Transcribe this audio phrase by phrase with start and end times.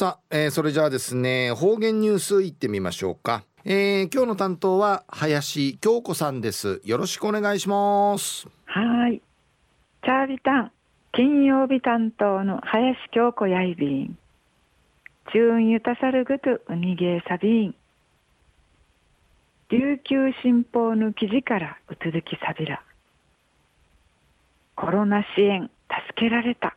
[0.00, 6.80] さあ、えー、それじゃあですね方言ニュースいってみましょうか、えー、今日の担当は林京子さんです。
[6.86, 8.48] よろしくお願いします。
[8.64, 9.20] はい。
[10.02, 10.72] チャービタン
[11.12, 14.16] 金曜日担当の林京子やいびん。
[15.34, 17.74] 中ゆたさるぐとうにげさびん
[19.68, 22.82] 琉球新報の記事からうつづきさびら。
[24.76, 25.70] コロナ支援
[26.08, 26.74] 助けられた。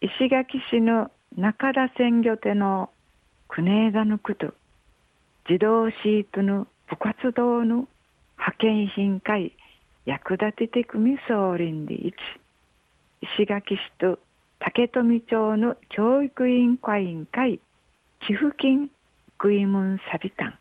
[0.00, 2.90] 石垣市の中田鮮魚店の
[3.48, 4.54] 国枝のこと
[5.50, 7.88] 自動シートの部活動の
[8.38, 9.52] 派遣品会
[10.06, 12.14] 役立てて組総林で一
[13.36, 14.20] 石垣市と
[14.60, 17.58] 竹富町の教育委員会委員会
[18.28, 18.88] 寄付金
[19.32, 20.58] 食いもんサビタン。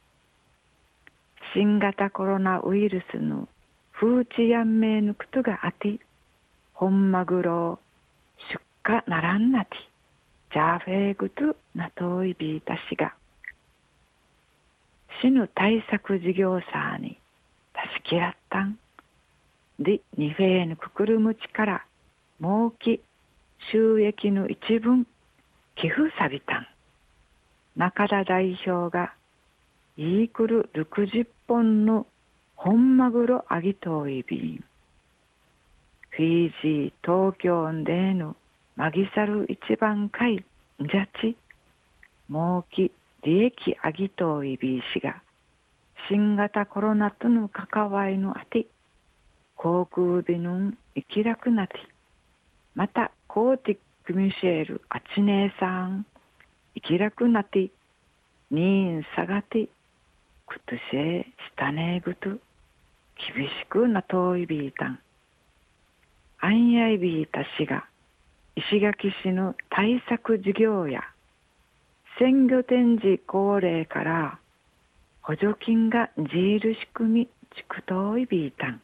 [1.53, 3.47] 新型コロナウイルスの
[3.91, 5.99] 風知やんめぬことがあて
[6.73, 7.79] 本マグロ
[8.51, 9.92] 出荷ならんなて。
[10.53, 13.15] ジャーフェーグトナトイビータシが
[15.19, 17.17] 死ぬ対策事業者に
[17.97, 18.77] 助けらったん。
[19.79, 21.85] でニフェーヌククルムチから
[22.39, 23.01] 儲き
[23.71, 25.07] 収益の一分
[25.75, 26.67] 寄付さびたん。
[27.75, 29.13] 中田代表が
[29.97, 32.05] イークル60本の
[32.55, 34.63] 本マグロアギトイビン
[36.11, 38.35] フィージー東京での
[38.75, 40.43] マギサル一番会
[40.79, 41.37] ジャチ
[42.27, 42.91] 儲き
[43.23, 45.21] 利益あぎといびいしが
[46.09, 48.65] 新型コロナとの関わりのあて
[49.55, 51.75] 航空便の生きらくなて
[52.73, 56.05] またコーティックミシェルあちねえさん
[56.75, 57.69] 生きらくなて
[58.49, 59.69] ニーンさがて
[60.47, 64.99] くとしえしたねえぐと厳しくなといびいたん。
[66.39, 67.85] あんやいびいたしが
[68.55, 71.01] 石垣市の対策事業や
[72.19, 74.39] 鮮魚展示恒例から
[75.21, 78.81] 補助金がじいる仕組み地区といびいたん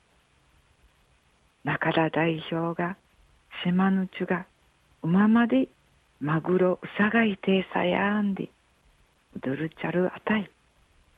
[1.64, 2.96] 中田代表が
[3.64, 4.46] 島のちが
[5.04, 5.68] うままで
[6.20, 8.50] マグロうさがいてさやんで
[9.36, 10.50] うどるちゃるあたい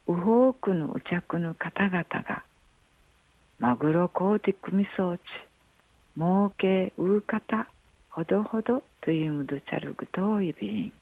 [0.07, 2.43] うほうくのうちゃくの方々が
[3.59, 5.21] マグロコーティ組装置
[6.17, 7.67] 儲けうかた
[8.11, 10.93] ほどほどというむどちゃるぐといびん。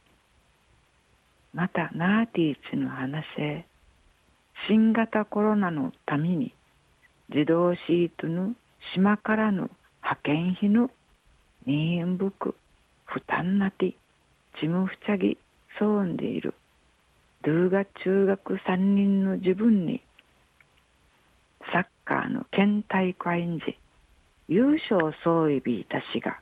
[1.55, 3.65] またナーティーチの話へ
[4.67, 6.53] 新型コロナのために
[7.33, 8.53] 自動シートの
[8.93, 9.71] 島からの
[10.03, 10.91] 派遣費の
[11.65, 12.55] 任務服
[13.05, 15.39] 負担なて事務ふちゃぎ
[15.79, 16.53] そうんでいる
[17.43, 20.03] ドゥーガ中学3人の自分に
[21.73, 23.79] サッカーの県大会時
[24.47, 26.39] 優勝総意びいたしが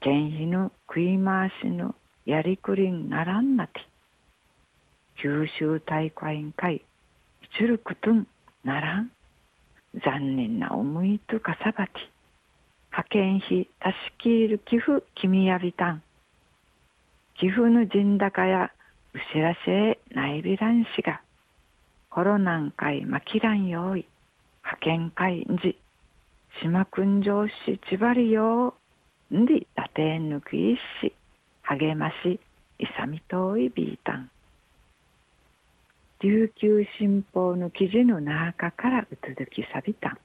[0.00, 1.94] 派遣費の食い回しの
[2.24, 3.80] やりくりにならんなて。
[5.20, 6.84] 九州大会員会
[7.42, 8.26] 一ることん
[8.64, 9.10] ならん。
[10.04, 11.90] 残念な思いとかさばき。
[12.92, 16.02] 派遣費たしきいる寄付君やびたん。
[17.40, 18.70] 寄付の陣高や
[19.14, 21.20] うしらせえないびらんしが
[22.10, 24.06] コロナン会まきらんよい。
[24.62, 25.76] 派遣会んじ
[26.62, 28.87] 島君上しちばりよう。
[29.34, 31.12] んで打点ぬくいし
[31.62, 32.40] 励まし
[32.78, 34.30] いさみといびいたん
[36.20, 40.18] 琉球新報の記事の中からうつづきさびたん。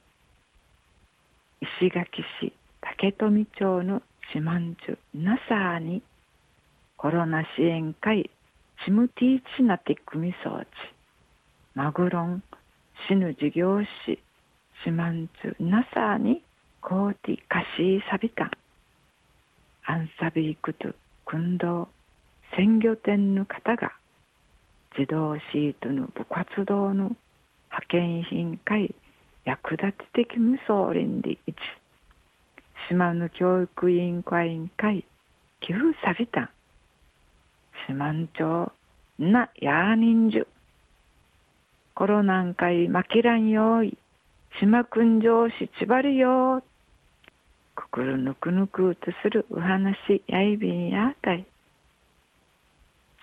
[1.61, 4.01] 石垣市竹富町の
[4.33, 6.01] 四万十ナサーに
[6.97, 8.31] コロナ支援会
[8.83, 10.65] チムティーチナティ組装置
[11.75, 12.43] マグロン
[13.07, 14.19] 死ぬ事業士
[14.83, 16.41] 四万十ナサーに
[16.81, 18.51] コーティカシーサビタン
[19.85, 20.89] アンサビークト
[21.25, 21.87] 訓導
[22.55, 23.93] 鮮魚店の方が
[24.97, 27.15] 自動シートの部活動の
[27.71, 28.93] 派遣品会
[29.45, 31.55] 役立て的無双倫理一
[32.87, 35.05] 島の教育委員会委員会
[35.61, 36.41] 寄付さびた。
[36.41, 36.49] ん
[37.87, 38.71] 四万町
[39.17, 40.47] なやーにんじゅ。
[41.95, 43.97] コロナン会まきらんよい。
[44.59, 46.72] 島くん上しちばるよく
[47.75, 51.45] くるぬくぬくとするお話やいびんやたい。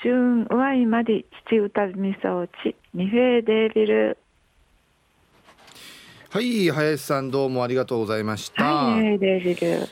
[0.03, 4.19] 中うわいまで父歌みそうちミフェーデービル。
[6.31, 9.89] はい林さんどうもありがとうございました、はい、デービル